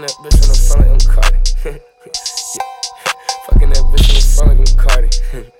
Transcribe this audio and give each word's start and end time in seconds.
Fucking 0.00 0.08
that 0.08 0.24
bitch 0.24 0.40
in 0.40 0.48
the 0.48 0.56
front 0.56 0.80
like 0.80 0.96
I'm 0.96 1.12
Cardi. 1.12 1.36
yeah. 1.60 1.76
Fucking 3.44 3.68
that 3.68 3.84
bitch 3.92 4.08
in 4.08 4.16
the 4.16 4.24
front 4.32 4.48
like 4.48 4.64
I'm 4.64 4.72
Cardi. 4.80 5.08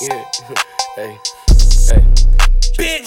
yeah. 0.00 0.24
Hey. 0.96 1.12
Hey. 1.92 2.00
Bitch. 2.80 3.04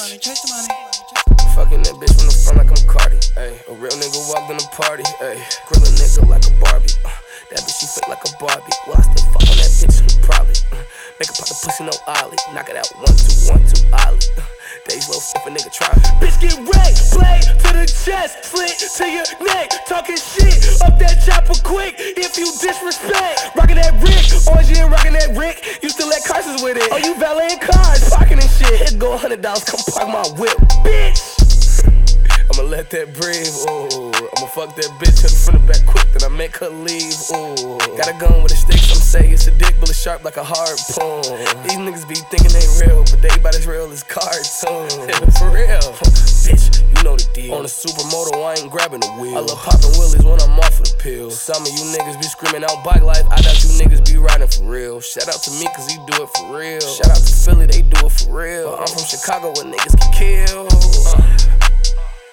Fucking 1.56 1.82
that 1.82 1.96
bitch 1.98 2.14
from 2.14 2.30
the 2.30 2.38
front 2.46 2.58
like 2.62 2.70
I'm 2.70 2.86
Cardi. 2.86 3.18
Hey. 3.34 3.58
A 3.66 3.74
real 3.74 3.96
nigga 3.98 4.22
walked 4.30 4.52
in 4.54 4.58
the 4.62 4.70
party. 4.78 5.02
Hey. 5.18 5.42
Grill 5.66 5.82
a 5.82 5.90
nigga 5.98 6.30
like 6.30 6.46
a 6.46 6.54
Barbie. 6.62 6.94
Uh, 7.02 7.10
that 7.50 7.66
bitch 7.66 7.80
she 7.82 7.88
fit 7.90 8.06
like 8.06 8.22
a 8.22 8.30
Barbie. 8.38 8.76
Well, 8.86 9.00
I 9.00 9.08
still 9.08 9.26
fuck 9.34 9.50
on 9.50 9.58
that 9.58 9.72
bitch. 9.82 9.98
Probably. 10.22 10.54
Uh, 10.78 10.84
make 11.18 11.32
her 11.32 11.38
pop 11.42 11.48
the 11.50 11.58
pussy 11.58 11.90
no 11.90 11.96
ollie. 12.06 12.38
Knock 12.54 12.70
it 12.70 12.78
out 12.78 12.86
one 13.02 13.18
two 13.18 13.34
one 13.50 13.66
two 13.66 13.82
ollie. 13.98 14.22
Uh, 14.38 14.46
Days 14.86 15.10
low 15.10 15.18
if 15.18 15.42
a 15.42 15.50
nigga 15.50 15.74
try. 15.74 15.90
Bitch 16.22 16.38
get 16.38 16.54
wrecked, 16.70 17.02
hundred 29.38 29.44
dollars, 29.44 29.64
come 29.64 29.80
park 29.94 30.08
my 30.10 30.40
whip. 30.40 30.58
Bitch. 30.84 31.22
I'ma 32.50 32.64
let 32.64 32.90
that 32.92 33.14
breathe, 33.14 33.54
ooh. 33.70 34.10
I'ma 34.38 34.48
fuck 34.48 34.76
that 34.76 34.90
bitch 34.98 35.22
in 35.22 35.30
front 35.30 35.60
of 35.60 35.68
back 35.68 35.86
quick, 35.86 36.08
then 36.14 36.24
I 36.24 36.34
make 36.34 36.56
her 36.58 36.70
leave, 36.70 37.14
ooh. 37.36 37.78
Got 37.98 38.10
a 38.10 38.18
gun 38.18 38.42
with 38.42 38.54
a 38.54 38.56
stick, 38.56 38.80
some 38.80 38.98
say 38.98 39.30
it's 39.30 39.48
a 39.48 39.52
dick, 39.52 39.76
but 39.80 39.90
it's 39.90 40.02
sharp 40.02 40.24
like 40.24 40.38
a 40.38 40.44
harpoon. 40.44 41.22
These 41.68 41.78
niggas 41.78 42.08
be 42.08 42.16
thinking 42.32 42.50
they 42.56 42.66
real, 42.82 43.04
but 43.04 43.22
they 43.22 43.30
about 43.36 43.54
as 43.54 43.68
real 43.68 43.92
as 43.92 44.02
cartoon. 44.04 44.90
For 45.38 45.52
real, 45.52 45.86
bitch, 46.48 46.82
you 46.82 47.04
know 47.04 47.20
the 47.20 47.28
deal. 47.34 47.54
On 47.54 47.62
a 47.62 47.70
supermoto, 47.70 48.42
I 48.42 48.56
ain't 48.58 48.72
grabbing 48.72 49.02
the 49.02 49.12
wheel. 49.20 49.38
I 49.38 49.42
love 49.42 49.60
popping 49.60 49.92
willies 50.00 50.24
when 50.24 50.40
I'm 50.42 50.58
off 50.58 50.80
of 50.80 50.88
the 50.88 50.96
pill. 50.98 51.30
Some 51.30 51.62
of 51.62 51.70
you 51.70 51.84
niggas 51.94 52.18
be 52.18 52.26
screaming 52.32 52.64
out 52.64 52.82
bike 52.84 53.04
life, 53.04 53.28
I 53.30 53.44
got 53.44 53.60
you 53.62 53.70
niggas 53.76 54.02
be 54.08 54.18
riding 54.18 54.47
real. 54.88 55.02
Shout 55.02 55.28
out 55.28 55.42
to 55.44 55.52
me, 55.52 55.68
cause 55.76 55.92
he 55.92 55.98
do 56.08 56.24
it 56.24 56.30
for 56.30 56.58
real. 56.58 56.80
Shout 56.80 57.12
out 57.12 57.18
to 57.18 57.34
Philly, 57.34 57.66
they 57.66 57.82
do 57.82 58.06
it 58.06 58.12
for 58.12 58.32
real. 58.32 58.76
I'm 58.80 58.88
from 58.88 59.04
Chicago 59.04 59.52
where 59.52 59.66
niggas 59.66 59.96
get 60.00 60.14
killed. 60.16 60.72
Uh. 60.72 61.22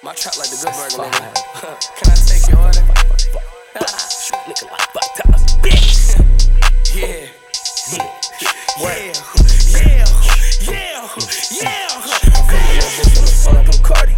My 0.03 0.13
trap 0.13 0.37
like 0.37 0.49
the 0.49 0.57
good 0.63 0.71
burger, 0.71 1.03
nigga. 1.03 1.33
Can 1.99 2.07
I 2.07 2.15
take 2.15 2.47
your 2.47 2.59
order? 2.63 2.83
Shoot, 4.07 4.39
nigga, 4.47 4.71
like 4.71 4.87
five 4.95 5.11
times, 5.19 5.43
bitch. 5.59 6.15
Yeah. 6.95 7.27
Yeah. 7.91 8.07
Yeah. 8.79 9.13
Yeah. 9.75 10.95
Yeah. 11.51 11.85
Like 13.51 13.67
I'm 13.67 13.83
Cardi. 13.83 14.15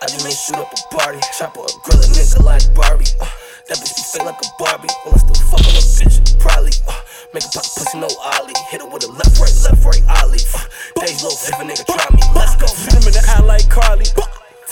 I 0.00 0.06
just 0.06 0.24
made 0.24 0.32
shoot 0.32 0.56
up 0.56 0.72
a 0.72 0.94
party. 0.94 1.20
Chop 1.36 1.56
or 1.58 1.66
grill 1.84 2.00
a 2.00 2.06
nigga 2.16 2.42
like 2.42 2.64
Barbie. 2.74 3.04
Uh, 3.20 3.28
that 3.68 3.76
bitch 3.78 3.96
be 3.96 4.02
fake 4.02 4.24
like 4.24 4.40
a 4.40 4.48
Barbie. 4.58 4.88
Well, 5.04 5.14
I 5.14 5.18
still 5.18 5.34
fuck 5.50 5.60
on 5.60 5.74
a 5.76 5.82
bitch, 5.82 6.38
probably. 6.38 6.72
Uh, 6.88 7.06
make 7.36 7.44
a 7.44 7.52
pop 7.52 7.68
pussy, 7.68 8.00
no 8.00 8.08
ollie. 8.16 8.56
Hit 8.72 8.80
her 8.80 8.88
with 8.88 9.04
a 9.04 9.12
left, 9.12 9.36
right, 9.36 9.52
left, 9.68 9.84
right, 9.84 10.00
ollie. 10.16 10.40
Uh, 10.56 11.04
days 11.04 11.20
low, 11.20 11.36
if 11.36 11.52
a 11.60 11.64
nigga 11.68 11.84
try 11.84 12.08
me. 12.16 12.22
Let's 12.32 12.56
go. 12.56 12.64
Shoot 12.64 12.96
him 12.96 13.04
in 13.04 13.12
the 13.12 13.20
eye 13.28 13.44
like 13.44 13.68
Carly. 13.68 14.06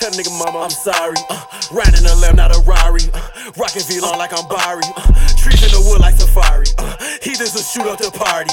Tell 0.00 0.10
nigga 0.16 0.32
mama 0.32 0.64
I'm 0.64 0.70
sorry. 0.72 1.20
Uh, 1.28 1.44
riding 1.70 2.06
a 2.08 2.14
lamb, 2.24 2.36
not 2.36 2.56
a 2.56 2.60
Rari. 2.64 3.04
Uh, 3.12 3.52
rocking 3.60 3.84
VLONE 3.84 4.16
like 4.16 4.32
I'm 4.32 4.48
Barry. 4.48 4.80
Uh, 4.96 5.12
trees 5.36 5.60
in 5.60 5.76
the 5.76 5.82
wood 5.84 6.00
like 6.00 6.16
Safari. 6.16 6.64
Uh, 6.78 6.96
he 7.24 7.32
just 7.32 7.56
a 7.56 7.64
shoot 7.64 7.88
up 7.88 7.96
the 7.96 8.12
party. 8.12 8.52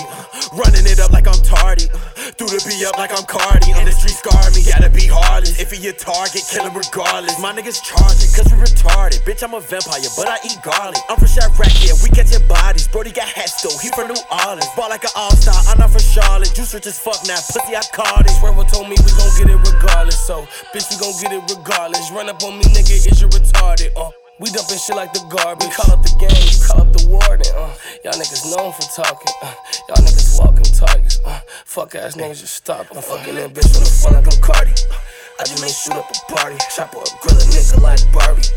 Running 0.56 0.88
it 0.88 1.04
up 1.04 1.12
like 1.12 1.28
I'm 1.28 1.40
tardy. 1.44 1.92
Through 2.40 2.56
the 2.56 2.64
B 2.64 2.80
up 2.88 2.96
like 2.96 3.12
I'm 3.12 3.28
Cardi. 3.28 3.76
And 3.76 3.86
the 3.86 3.92
street 3.92 4.16
scarred 4.16 4.56
me, 4.56 4.64
gotta 4.64 4.88
be 4.88 5.04
heartless. 5.06 5.60
If 5.60 5.76
he 5.76 5.84
a 5.92 5.94
target, 5.94 6.48
kill 6.48 6.64
him 6.64 6.74
regardless. 6.74 7.36
My 7.44 7.52
niggas 7.52 7.84
charging, 7.84 8.32
cause 8.32 8.48
we 8.48 8.56
retarded. 8.56 9.20
Bitch, 9.28 9.44
I'm 9.44 9.54
a 9.54 9.60
vampire, 9.60 10.08
but 10.16 10.32
I 10.32 10.40
eat 10.48 10.56
garlic. 10.64 11.04
I'm 11.12 11.20
from 11.20 11.28
Chiraq, 11.28 11.76
yeah, 11.84 12.00
we 12.00 12.08
catching 12.16 12.42
bodies. 12.48 12.88
Brody 12.88 13.12
got 13.12 13.28
hats 13.28 13.60
though, 13.60 13.76
he 13.84 13.92
from 13.92 14.08
New 14.08 14.22
Orleans. 14.32 14.72
Ball 14.80 14.90
like 14.90 15.04
an 15.04 15.14
all-star, 15.14 15.60
I'm 15.68 15.78
not 15.78 15.92
from 15.92 16.02
Charlotte. 16.02 16.56
Juice 16.56 16.74
rich 16.74 16.88
as 16.88 16.98
fuck 16.98 17.20
now, 17.28 17.38
pussy, 17.52 17.76
I 17.76 17.84
caught 17.92 18.24
it. 18.24 18.32
Swervo 18.40 18.64
told 18.72 18.88
me 18.88 18.96
we 18.96 19.12
gon' 19.20 19.34
get 19.36 19.52
it 19.52 19.60
regardless. 19.60 20.20
So, 20.24 20.48
bitch, 20.72 20.88
we 20.88 20.96
gon' 20.98 21.14
get 21.20 21.36
it 21.36 21.44
regardless. 21.52 22.08
Run 22.16 22.32
up 22.32 22.40
on 22.48 22.56
me, 22.56 22.64
nigga, 22.72 22.96
is 22.96 23.20
you 23.20 23.28
retarded? 23.28 23.92
Uh, 24.00 24.16
we 24.40 24.50
dumping 24.50 24.78
shit 24.78 24.96
like 24.96 25.14
the 25.14 25.24
garbage. 25.30 25.68
We 25.68 25.74
call 25.74 25.92
up 25.92 26.04
the 26.04 26.16
gang, 26.20 26.34
you 26.34 26.58
call 26.66 26.82
up 26.82 26.92
the 26.94 27.06
warden. 27.08 27.52
Uh, 27.56 27.74
y'all 28.04 28.14
niggas 28.14 28.46
known 28.56 28.72
for 28.74 28.88
talking. 28.96 29.34
Uh, 29.42 29.54
y'all 29.90 30.04
niggas 30.04 30.40
walking 30.40 30.70
targets. 30.74 31.20
Uh, 31.26 31.40
fuck 31.66 31.96
ass 31.96 32.16
niggas 32.16 32.42
just 32.42 32.56
stop. 32.56 32.88
I'm 32.96 33.02
fucking 33.02 33.36
that 33.36 33.54
bitch 33.54 33.70
from 33.70 33.84
the 33.84 33.90
front 33.90 34.16
like 34.18 34.34
I'm 34.34 34.42
Cardi. 34.42 34.72
Uh, 34.72 34.96
I 35.40 35.44
just 35.44 35.62
made 35.62 35.72
shoot 35.72 35.94
up 35.94 36.10
a 36.10 36.32
party. 36.32 36.58
Chop 36.76 36.96
or 36.96 37.04
grill 37.22 37.38
a 37.38 37.44
nigga 37.50 37.82
like 37.82 38.02
Barbie. 38.14 38.48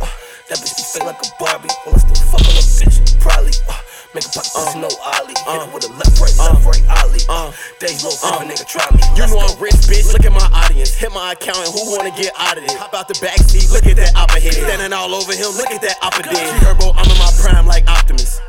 Uh, 0.44 0.48
that 0.48 0.58
bitch 0.60 0.76
be 0.76 0.84
fake 0.84 1.04
like 1.08 1.20
a 1.24 1.28
Barbie. 1.40 1.72
Well, 1.86 1.96
I 1.96 1.98
still 2.04 2.20
fuck 2.28 2.44
on 2.44 2.52
a 2.52 2.64
bitch, 2.64 3.20
probably. 3.20 3.52
Uh, 3.64 3.80
make 4.12 4.28
a 4.28 4.32
pop 4.32 4.44
pussy, 4.44 4.76
no 4.76 4.92
ollie. 5.00 5.32
Hit 5.32 5.56
her 5.56 5.68
with 5.72 5.88
a 5.88 5.92
left, 5.96 6.20
right, 6.20 6.36
left, 6.36 6.64
right, 6.68 6.84
ollie. 7.00 7.24
Uh, 7.28 7.48
days 7.80 8.04
low, 8.04 8.12
a 8.12 8.44
nigga 8.44 8.68
try 8.68 8.84
me. 8.92 9.00
You 9.16 9.24
know. 9.24 9.40
I'm 9.40 9.56
rich, 9.56 9.88
bitch. 9.88 10.12
Look 10.12 10.24
at 10.24 10.32
my 10.32 10.44
audience. 10.52 10.92
Hit 10.92 11.12
my 11.12 11.32
accountant. 11.32 11.72
Who 11.72 11.96
wanna 11.96 12.12
get 12.12 12.32
out 12.36 12.58
of 12.58 12.64
it? 12.64 12.76
Hop 12.76 12.92
out 12.92 13.08
the 13.08 13.16
backseat. 13.24 13.72
Look 13.72 13.88
at 13.88 13.96
that 13.96 14.12
oppa 14.14 14.36
head. 14.36 14.52
Standing 14.52 14.92
all 14.92 15.14
over 15.14 15.32
him. 15.32 15.48
Look 15.56 15.72
at 15.72 15.80
that 15.80 15.96
oppa 16.04 16.22
dead. 16.28 16.52
Turbo, 16.60 16.92
I'm 16.92 17.08
in 17.08 17.18
my 17.18 17.32
prime 17.40 17.66
like 17.66 17.88
Optimus. 17.88 18.40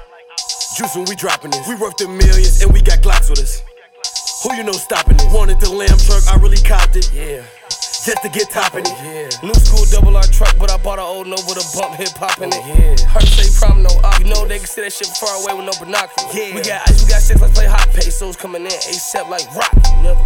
Juice 0.75 0.95
when 0.95 1.05
we 1.07 1.15
dropping 1.15 1.51
this. 1.51 1.63
We 1.67 1.75
worth 1.75 1.95
the 1.95 2.11
millions 2.11 2.61
and 2.61 2.73
we 2.73 2.81
got 2.81 2.99
Glocks 2.99 3.29
with 3.29 3.39
us. 3.39 3.63
Who 4.43 4.53
you 4.55 4.63
know 4.63 4.75
stopping 4.75 5.15
this? 5.15 5.31
Wanted 5.33 5.59
the 5.61 5.71
lamb 5.71 5.97
truck, 6.03 6.27
I 6.27 6.35
really 6.43 6.59
copped 6.59 6.97
it. 6.97 7.09
Yeah. 7.15 7.43
Just 8.05 8.21
to 8.21 8.29
get 8.29 8.51
topping 8.51 8.85
it. 8.85 8.93
Oh, 8.93 9.01
yeah. 9.01 9.47
New 9.49 9.53
school 9.55 9.83
double 9.89 10.15
R 10.15 10.21
truck, 10.29 10.53
but 10.59 10.69
I 10.69 10.77
bought 10.77 10.99
an 10.99 11.05
old 11.05 11.25
no 11.25 11.37
with 11.49 11.57
a 11.57 11.65
bump 11.75 11.95
hip 11.95 12.09
hop 12.13 12.37
in 12.37 12.49
it. 12.49 12.61
Oh, 12.61 12.67
Yeah. 12.67 12.93
Heard 13.09 13.25
say 13.25 13.49
prom 13.57 13.81
no 13.81 13.89
op. 14.03 14.19
You 14.19 14.25
know 14.25 14.45
they 14.45 14.59
can 14.59 14.67
see 14.67 14.81
that 14.81 14.93
shit 14.93 15.07
far 15.17 15.33
away 15.41 15.57
with 15.57 15.65
no 15.65 15.73
binoculars. 15.83 16.29
Yeah. 16.29 16.53
We 16.53 16.61
got 16.61 16.87
ice, 16.87 17.01
we 17.03 17.09
got 17.09 17.21
six, 17.25 17.41
let's 17.41 17.57
play 17.57 17.65
hot 17.65 17.89
pesos 17.89 18.35
coming 18.35 18.61
in 18.61 18.69
ASAP 18.69 19.27
like 19.27 19.49
rock, 19.57 19.73
nigga. 20.05 20.21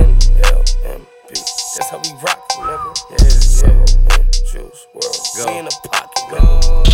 N 0.00 0.16
L 0.48 0.64
M 0.96 1.06
P. 1.28 1.34
That's 1.76 1.90
how 1.92 2.00
we 2.00 2.08
rock, 2.24 2.40
nigga. 2.56 2.88
Yeah, 3.12 3.68
yeah. 3.68 4.24
Juice 4.48 4.86
WRLD. 4.96 5.44
Go. 5.44 5.52
We 5.52 5.58
in 5.58 5.64
the 5.66 5.88
pocket, 5.92 6.24
go. 6.32 6.93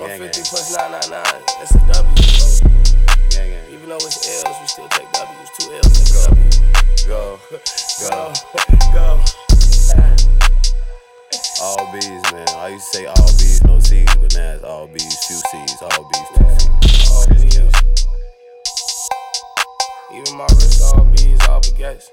150 0.00 0.48
plus 0.48 0.72
999. 0.76 1.12
That's 1.60 1.76
a 1.76 1.84
W, 1.92 2.16
bro. 2.16 2.56
Even 3.68 3.88
though 3.90 4.00
it's 4.00 4.16
L's, 4.44 4.56
we 4.60 4.66
still 4.66 4.88
take 4.88 5.12
W's. 5.12 5.50
Two 5.60 5.76
L's, 5.76 5.92
take 5.92 6.08
a 6.08 6.32
W. 6.32 6.48
Go, 7.06 7.36
go. 8.08 8.32
Go. 8.96 9.20
All 11.62 11.92
B's, 11.92 12.24
man. 12.32 12.48
I 12.56 12.68
used 12.72 12.90
to 12.92 12.98
say 12.98 13.04
all 13.04 13.26
B's, 13.36 13.62
no 13.64 13.78
C's, 13.78 14.14
but 14.16 14.34
now 14.34 14.54
it's 14.54 14.64
all 14.64 14.86
B's, 14.88 15.26
few 15.26 15.36
C's, 15.36 15.82
all 15.82 16.08
B's, 16.08 16.28
two 16.34 16.48
C's. 16.48 17.10
All 17.10 17.26
B's. 17.28 17.56
Even 20.14 20.38
my 20.38 20.44
wrist, 20.44 20.82
all 20.94 21.04
B's, 21.04 21.40
all 21.48 21.60
baguettes. 21.60 22.08